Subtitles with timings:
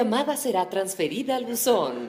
[0.00, 2.08] llamada será transferida al buzón.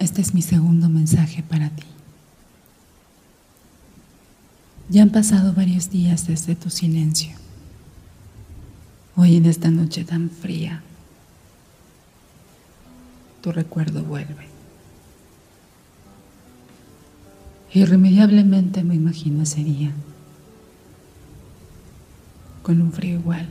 [0.00, 1.84] Este es mi segundo mensaje para ti.
[4.88, 7.36] Ya han pasado varios días desde tu silencio.
[9.14, 10.82] Hoy en esta noche tan fría,
[13.40, 14.55] tu recuerdo vuelve.
[17.76, 19.92] Irremediablemente me imagino ese día,
[22.62, 23.46] con un frío igual.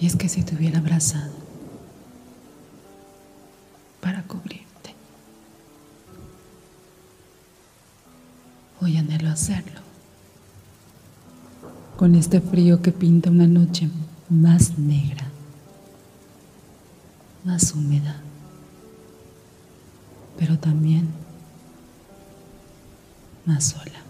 [0.00, 1.34] Y es que si te hubiera abrazado
[4.00, 4.94] para cubrirte,
[8.80, 9.82] hoy anhelo hacerlo,
[11.98, 13.90] con este frío que pinta una noche
[14.30, 15.26] más negra,
[17.44, 18.22] más húmeda
[20.38, 21.08] pero también
[23.44, 24.02] más sola.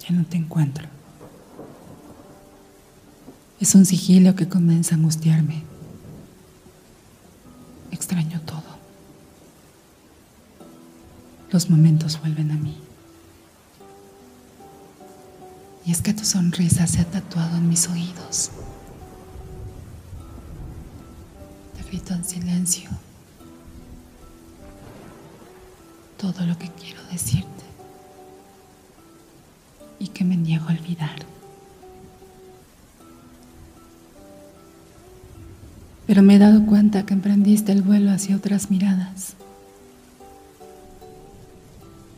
[0.00, 0.86] Ya no te encuentro.
[3.60, 5.62] Es un sigilo que comienza a angustiarme.
[7.90, 8.62] Extraño todo.
[11.50, 12.76] Los momentos vuelven a mí.
[15.84, 18.50] Y es que tu sonrisa se ha tatuado en mis oídos.
[21.76, 22.90] Te grito en silencio
[26.18, 27.64] todo lo que quiero decirte
[29.98, 31.16] y que me niego a olvidar.
[36.06, 39.34] Pero me he dado cuenta que emprendiste el vuelo hacia otras miradas.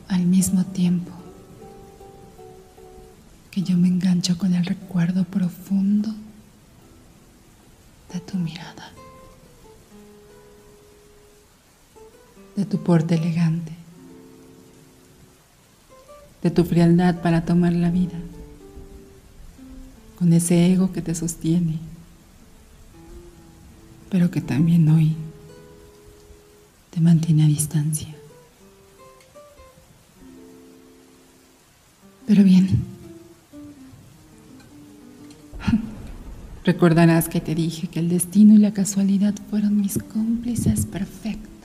[0.08, 1.12] Al mismo tiempo
[3.50, 6.14] que yo me engancho con el recuerdo profundo
[8.12, 8.92] de tu mirada,
[12.56, 13.77] de tu porte elegante
[16.42, 18.18] de tu frialdad para tomar la vida,
[20.18, 21.78] con ese ego que te sostiene,
[24.10, 25.16] pero que también hoy
[26.90, 28.08] te mantiene a distancia.
[32.26, 32.68] Pero bien,
[36.64, 41.57] recordarás que te dije que el destino y la casualidad fueron mis cómplices perfectos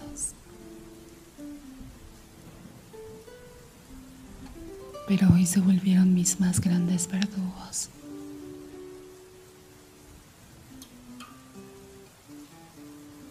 [5.15, 7.89] pero hoy se volvieron mis más grandes verdugos.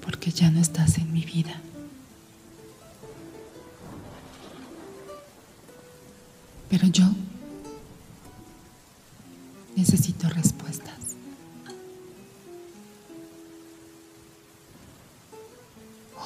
[0.01, 1.61] Porque ya no estás en mi vida.
[6.71, 7.07] Pero yo
[9.75, 11.17] necesito respuestas.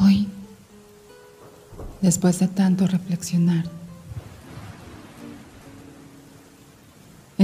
[0.00, 0.28] Hoy,
[2.02, 3.64] después de tanto reflexionar,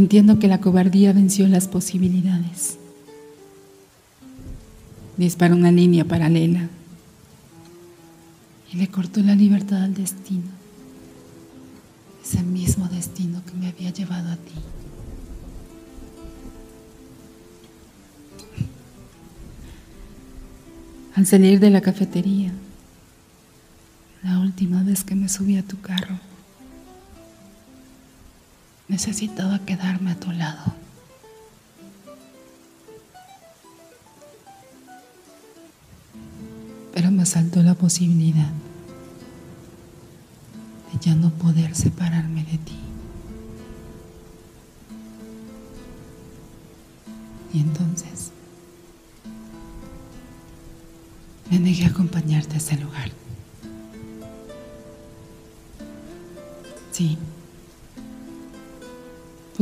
[0.02, 2.76] Entiendo que la cobardía venció las posibilidades.
[5.16, 6.68] Disparó una línea paralela
[8.72, 10.50] y le cortó la libertad al destino,
[12.20, 14.54] ese mismo destino que me había llevado a ti.
[21.14, 22.50] Al salir de la cafetería,
[24.24, 26.18] la última vez que me subí a tu carro,
[28.92, 30.74] Necesitaba quedarme a tu lado.
[36.92, 38.50] Pero me asaltó la posibilidad
[40.92, 42.78] de ya no poder separarme de ti.
[47.54, 48.30] Y entonces
[51.50, 53.10] me negué a acompañarte a ese lugar.
[56.90, 57.16] Sí.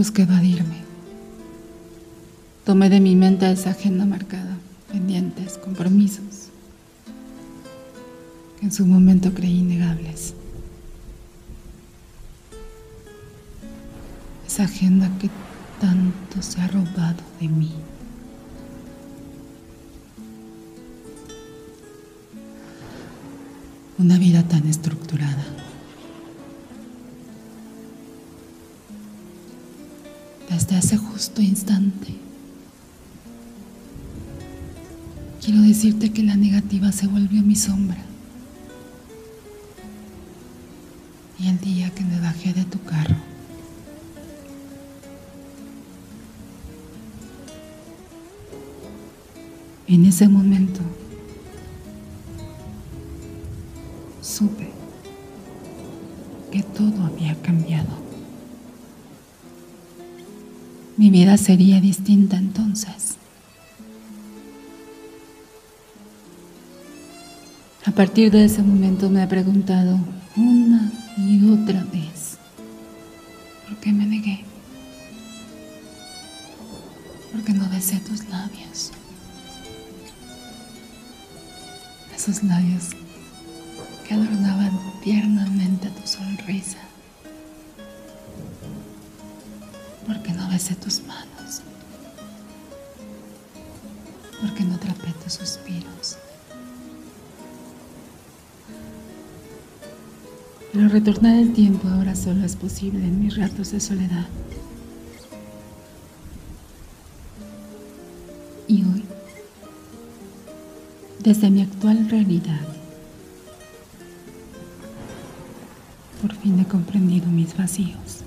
[0.01, 0.79] Busqué evadirme.
[2.65, 4.57] Tomé de mi mente esa agenda marcada,
[4.91, 6.49] pendientes, compromisos,
[8.59, 10.33] que en su momento creí innegables.
[14.47, 15.29] Esa agenda que
[15.83, 17.75] tanto se ha robado de mí.
[23.99, 25.45] Una vida tan estructurada.
[30.51, 32.15] Desde ese justo instante.
[35.43, 37.99] Quiero decirte que la negativa se volvió mi sombra.
[41.39, 43.17] Y el día que me bajé de tu carro,
[49.87, 50.81] en ese momento,
[54.21, 54.69] supe
[56.53, 58.10] que todo había cambiado.
[61.01, 63.17] Mi vida sería distinta entonces.
[67.87, 69.99] A partir de ese momento me he preguntado
[70.37, 72.37] una y otra vez,
[73.67, 74.45] ¿por qué me negué?
[77.33, 78.93] ¿Por qué no besé tus labios?
[82.15, 82.91] Esos labios
[84.07, 86.77] que adornaban tiernamente tu sonrisa.
[90.61, 91.63] ¿Por qué no besé tus manos?
[94.41, 96.19] ¿Por qué no atrapé tus suspiros?
[100.73, 104.27] Pero retornar el tiempo ahora solo es posible en mis ratos de soledad.
[108.69, 109.05] Y hoy,
[111.21, 112.61] desde mi actual realidad,
[116.21, 118.25] por fin he comprendido mis vacíos.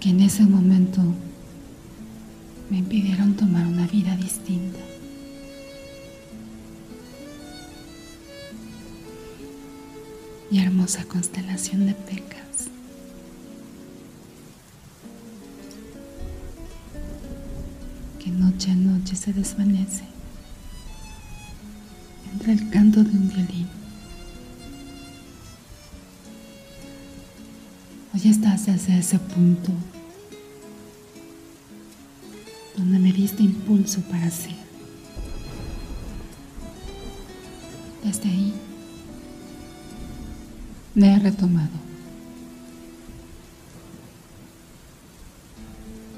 [0.00, 1.02] Que en ese momento
[2.70, 4.78] me impidieron tomar una vida distinta.
[10.50, 12.68] Mi hermosa constelación de pecas.
[18.18, 20.04] Que noche a noche se desvanece
[22.32, 23.77] entre el canto de un violín.
[28.20, 29.70] Hoy estás desde ese punto
[32.76, 34.56] donde me diste impulso para ser.
[38.02, 38.54] Desde ahí
[40.96, 41.78] me he retomado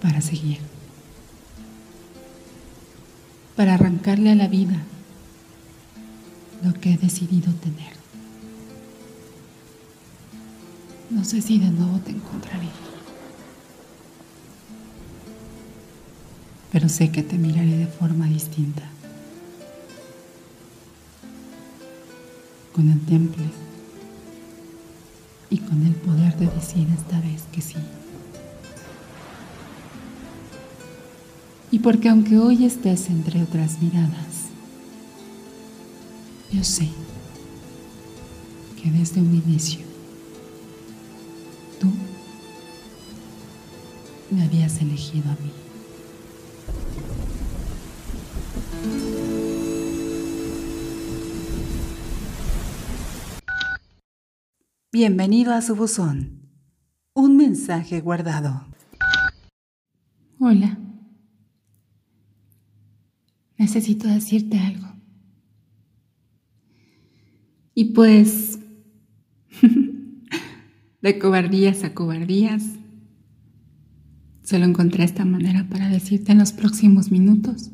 [0.00, 0.60] para seguir,
[3.56, 4.78] para arrancarle a la vida
[6.64, 7.99] lo que he decidido tener.
[11.20, 12.70] No sé si de nuevo te encontraré,
[16.72, 18.84] pero sé que te miraré de forma distinta,
[22.74, 23.44] con el temple
[25.50, 27.76] y con el poder de decir esta vez que sí.
[31.70, 34.48] Y porque aunque hoy estés entre otras miradas,
[36.50, 36.88] yo sé
[38.82, 39.89] que desde un inicio
[41.80, 41.90] tú
[44.30, 45.50] me habías elegido a mí.
[54.92, 56.48] Bienvenido a su buzón.
[57.14, 58.66] Un mensaje guardado.
[60.38, 60.78] Hola.
[63.56, 64.86] Necesito decirte algo.
[67.74, 68.49] Y pues,
[71.02, 72.62] de cobardías a cobardías,
[74.42, 77.70] solo encontré esta manera para decirte en los próximos minutos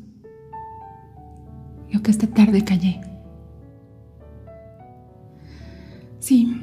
[1.91, 3.01] lo que esta tarde callé.
[6.19, 6.53] Sí,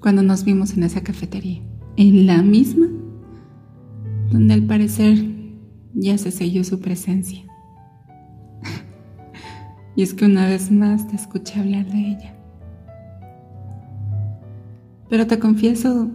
[0.00, 1.60] cuando nos vimos en esa cafetería,
[1.96, 2.86] en la misma,
[4.30, 5.18] donde al parecer
[5.94, 7.42] ya se selló su presencia.
[9.96, 12.35] y es que una vez más te escuché hablar de ella.
[15.08, 16.10] Pero te confieso,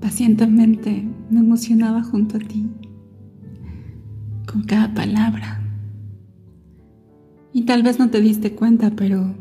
[0.00, 2.66] pacientemente me emocionaba junto a ti,
[4.50, 5.60] con cada palabra.
[7.52, 9.34] Y tal vez no te diste cuenta, pero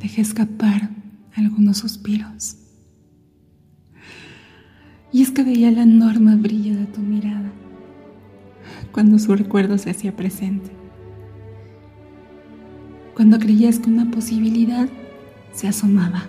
[0.00, 0.90] dejé escapar
[1.34, 2.56] algunos suspiros.
[5.12, 7.50] Y es que veía el enorme brillo de tu mirada
[8.92, 10.70] cuando su recuerdo se hacía presente.
[13.14, 14.88] Cuando creías que una posibilidad
[15.52, 16.24] se asomaba.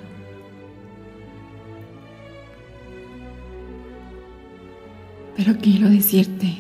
[5.43, 6.57] Pero quiero decirte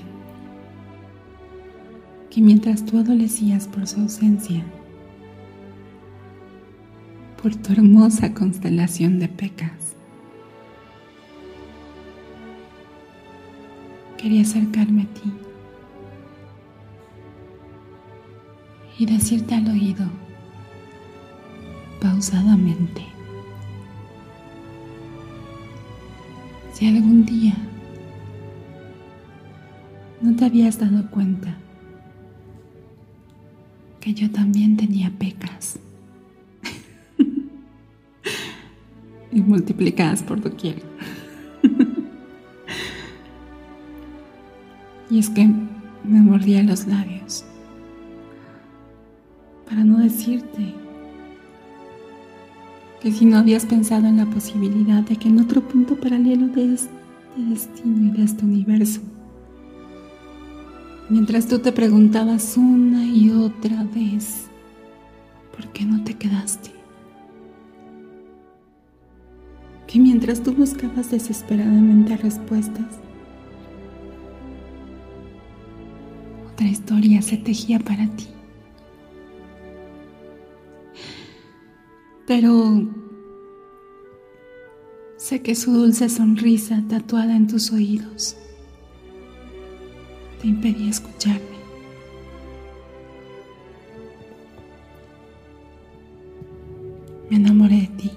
[2.31, 4.65] que mientras tú adolecías por su ausencia,
[7.39, 9.93] por tu hermosa constelación de pecas,
[14.17, 15.31] quería acercarme a ti
[18.97, 20.05] y decirte al oído,
[22.01, 23.05] pausadamente,
[26.73, 27.55] si algún día
[30.31, 31.57] no te habías dado cuenta
[33.99, 35.77] que yo también tenía pecas
[39.31, 40.81] y multiplicadas por doquier.
[45.09, 45.49] y es que
[46.05, 47.43] me mordía los labios
[49.65, 50.73] para no decirte
[53.01, 56.73] que si no habías pensado en la posibilidad de que en otro punto paralelo de
[56.73, 56.89] este
[57.35, 59.01] destino y de este universo,
[61.11, 64.47] mientras tú te preguntabas una y otra vez,
[65.53, 66.71] ¿por qué no te quedaste?
[69.87, 72.85] Que mientras tú buscabas desesperadamente respuestas,
[76.49, 78.27] otra historia se tejía para ti.
[82.25, 82.87] Pero
[85.17, 88.37] sé que su dulce sonrisa tatuada en tus oídos
[90.41, 91.39] te impedía escucharme.
[97.29, 98.11] Me enamoré de ti.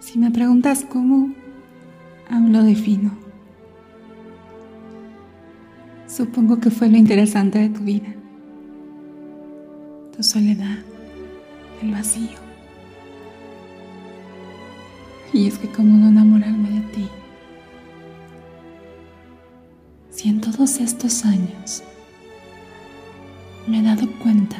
[0.00, 1.32] Si me preguntas cómo,
[2.28, 3.12] aún lo defino.
[6.08, 8.08] Supongo que fue lo interesante de tu vida.
[10.16, 10.78] Tu soledad,
[11.82, 12.38] el vacío.
[15.32, 17.08] Y es que como no enamorarme de ti.
[20.26, 21.84] Si en todos estos años
[23.68, 24.56] me he dado cuenta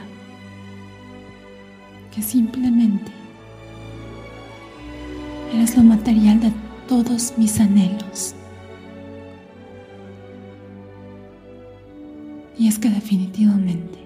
[2.14, 3.10] que simplemente
[5.52, 6.52] eres lo material de
[6.86, 8.36] todos mis anhelos.
[12.56, 13.98] Y es que definitivamente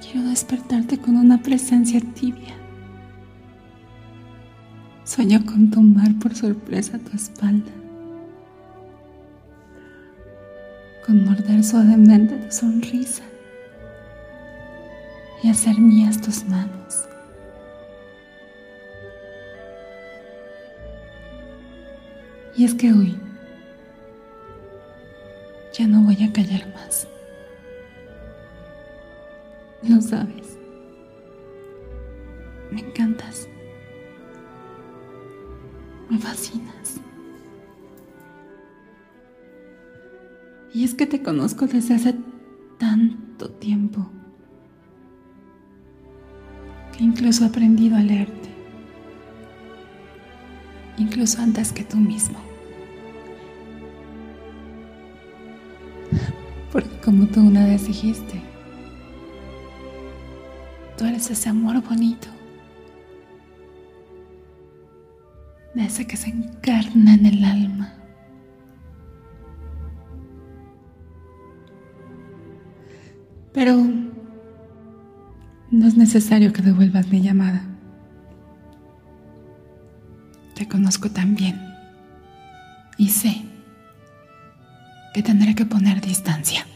[0.00, 2.54] quiero despertarte con una presencia tibia.
[5.04, 7.72] Sueño con tomar por sorpresa tu espalda,
[11.10, 13.24] con morder suavemente tu sonrisa
[15.42, 17.04] y hacer mías tus manos.
[22.56, 23.18] Y es que hoy
[25.72, 27.08] ya no voy a callar más.
[29.82, 30.58] Lo sabes.
[32.70, 33.48] Me encantas.
[36.08, 36.59] Me fascinas.
[41.00, 42.14] Que te conozco desde hace
[42.76, 44.06] tanto tiempo
[46.92, 48.50] que incluso he aprendido a leerte.
[50.98, 52.38] Incluso antes que tú mismo.
[56.70, 58.42] Porque como tú una vez dijiste,
[60.98, 62.28] tú eres ese amor bonito,
[65.72, 67.99] de ese que se encarna en el alma.
[73.60, 73.76] Pero
[75.70, 77.62] no es necesario que devuelvas mi llamada.
[80.54, 81.60] Te conozco tan bien
[82.96, 83.44] y sé
[85.12, 86.66] que tendré que poner distancia.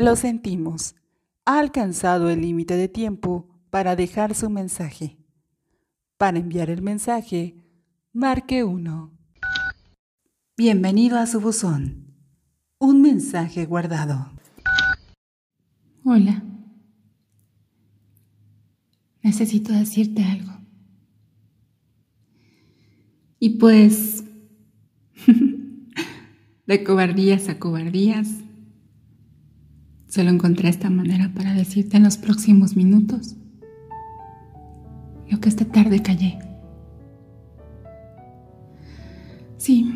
[0.00, 0.94] Lo sentimos.
[1.44, 5.18] Ha alcanzado el límite de tiempo para dejar su mensaje.
[6.16, 7.62] Para enviar el mensaje,
[8.10, 9.12] marque 1.
[10.56, 12.14] Bienvenido a su buzón.
[12.78, 14.32] Un mensaje guardado.
[16.02, 16.44] Hola.
[19.22, 20.52] Necesito decirte algo.
[23.38, 24.24] Y pues,
[26.66, 28.28] de cobardías a cobardías,
[30.10, 33.36] Solo encontré esta manera para decirte en los próximos minutos
[35.28, 36.36] lo que esta tarde callé.
[39.56, 39.88] Sí,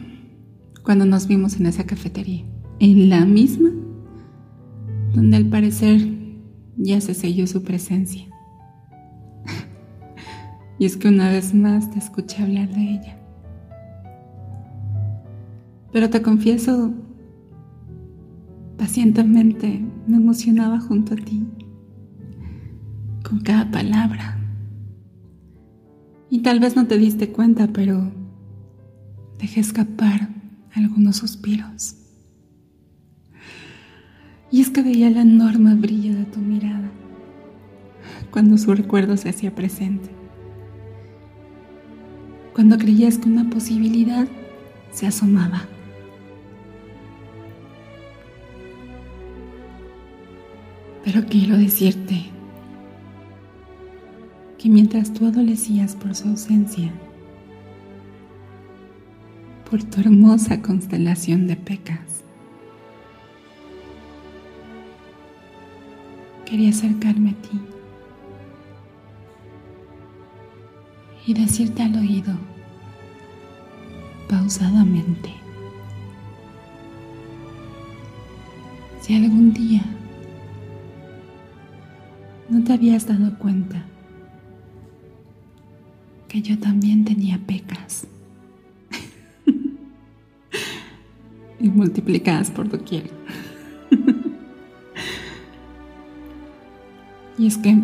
[0.85, 2.45] cuando nos vimos en esa cafetería,
[2.79, 3.71] en la misma,
[5.13, 6.01] donde al parecer
[6.77, 8.25] ya se selló su presencia.
[10.79, 13.19] y es que una vez más te escuché hablar de ella.
[15.91, 16.95] Pero te confieso
[18.79, 21.45] Pacientemente me emocionaba junto a ti,
[23.23, 24.39] con cada palabra.
[26.31, 28.13] Y tal vez no te diste cuenta, pero
[29.39, 30.29] dejé escapar
[30.75, 31.97] algunos suspiros.
[34.51, 36.91] Y es que veía el enorme brillo de tu mirada
[38.31, 40.11] cuando su recuerdo se hacía presente.
[42.53, 44.27] Cuando creías que una posibilidad
[44.91, 45.69] se asomaba.
[51.15, 52.25] Pero quiero decirte
[54.59, 56.91] que mientras tú adolecías por su ausencia,
[59.71, 62.25] por tu hermosa constelación de pecas,
[66.45, 67.61] quería acercarme a ti
[71.29, 72.35] y decirte al oído,
[74.29, 75.33] pausadamente,
[79.01, 79.85] si algún día
[82.65, 83.85] te habías dado cuenta
[86.29, 88.09] que yo también tenía pecas
[91.61, 93.09] y multiplicadas por doquier.
[97.39, 97.77] y es que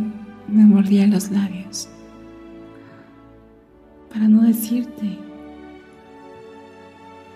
[0.49, 1.89] me mordía los labios
[4.13, 5.19] para no decirte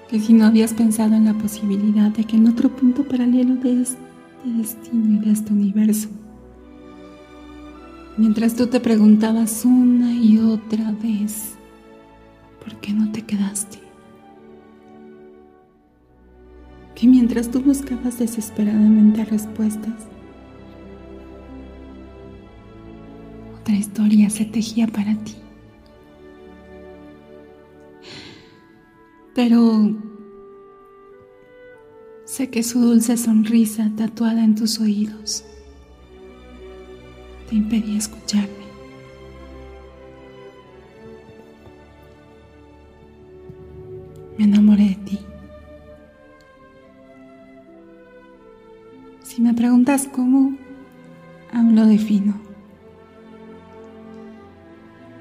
[0.09, 3.83] que si no habías pensado en la posibilidad de que en otro punto paralelo de
[3.83, 4.05] este
[4.45, 6.09] destino y de este universo,
[8.16, 11.54] mientras tú te preguntabas una y otra vez,
[12.62, 13.78] ¿por qué no te quedaste?
[16.94, 19.94] Que mientras tú buscabas desesperadamente respuestas,
[23.61, 25.35] otra historia se tejía para ti.
[29.35, 29.97] Pero
[32.25, 35.45] sé que su dulce sonrisa tatuada en tus oídos
[37.54, 38.49] te impedía escucharme.
[44.36, 45.19] Me enamoré de ti.
[49.23, 50.56] Si me preguntas cómo,
[51.52, 52.34] aún lo defino.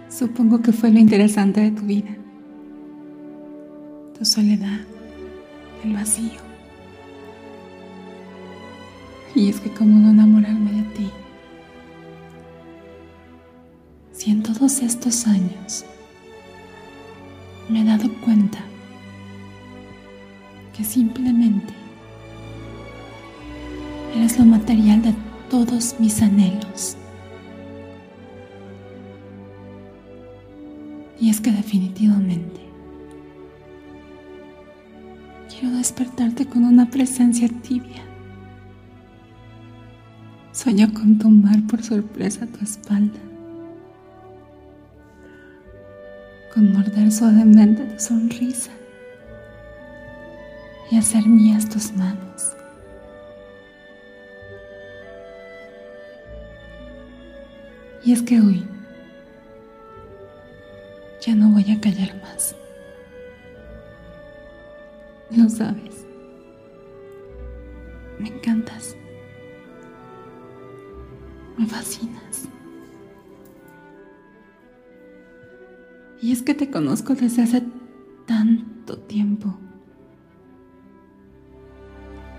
[0.10, 2.16] Supongo que fue lo interesante de tu vida
[4.18, 4.80] tu soledad,
[5.84, 6.40] el vacío.
[9.36, 10.73] Y es que como no enamorarme
[14.54, 15.86] todos estos años
[17.70, 18.60] me he dado cuenta
[20.76, 21.74] que simplemente
[24.16, 25.14] eres lo material de
[25.50, 26.98] todos mis anhelos.
[31.20, 32.64] Y es que definitivamente
[35.50, 38.04] Quiero despertarte con una presencia tibia.
[40.52, 43.20] Sueño con tomar por sorpresa tu espalda,
[46.54, 48.70] con morder suavemente tu sonrisa
[50.92, 52.54] y hacer mías tus manos.
[58.04, 58.68] Y es que hoy
[61.26, 62.56] ya no voy a callar más.
[65.32, 66.06] Lo sabes.
[68.20, 68.96] Me encantas.
[71.58, 72.48] Me fascinas.
[76.24, 77.64] Y es que te conozco desde hace
[78.26, 79.58] tanto tiempo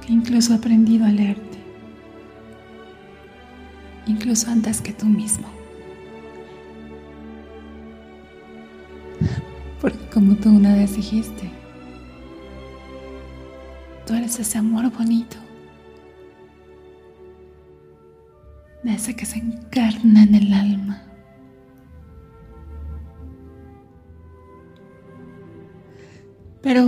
[0.00, 1.58] que incluso he aprendido a leerte.
[4.06, 5.46] Incluso antes que tú mismo.
[9.82, 11.50] Porque como tú una vez dijiste,
[14.06, 15.36] Tú eres ese amor bonito,
[18.82, 21.03] de ese que se encarna en el alma.
[26.64, 26.86] Pero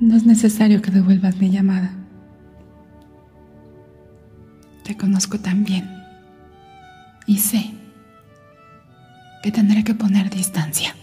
[0.00, 1.92] no es necesario que devuelvas mi llamada.
[4.84, 5.86] Te conozco tan bien
[7.26, 7.72] y sé
[9.42, 10.94] que tendré que poner distancia.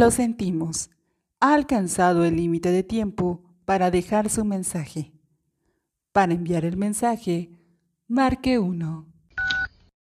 [0.00, 0.88] Lo sentimos.
[1.40, 5.12] Ha alcanzado el límite de tiempo para dejar su mensaje.
[6.10, 7.50] Para enviar el mensaje,
[8.08, 9.09] marque 1.